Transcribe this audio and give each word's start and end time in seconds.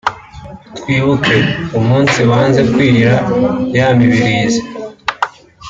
’Twibuke 0.77 1.35
Umunsi 1.79 2.19
Wanze 2.29 2.61
Kwira’ 2.71 3.15
ya 3.77 3.87
Mibirizi 3.97 4.61